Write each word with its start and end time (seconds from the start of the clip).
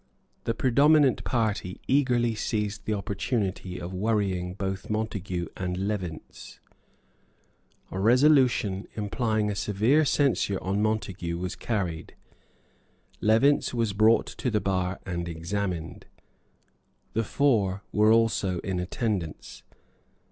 The 0.45 0.55
predominant 0.55 1.23
party 1.23 1.79
eagerly 1.87 2.33
seized 2.33 2.85
the 2.85 2.95
opportunity 2.95 3.79
of 3.79 3.93
worrying 3.93 4.55
both 4.55 4.89
Montague 4.89 5.45
and 5.55 5.77
Levinz. 5.77 6.59
A 7.91 7.99
resolution 7.99 8.87
implying 8.95 9.51
a 9.51 9.55
severe 9.55 10.03
censure 10.03 10.57
on 10.63 10.81
Montague 10.81 11.37
was 11.37 11.55
carried. 11.55 12.15
Levinz 13.21 13.75
was 13.75 13.93
brought 13.93 14.25
to 14.25 14.49
the 14.49 14.59
bar 14.59 14.99
and 15.05 15.29
examined. 15.29 16.07
The 17.13 17.23
four 17.23 17.83
were 17.91 18.11
also 18.11 18.57
in 18.61 18.79
attendance. 18.79 19.61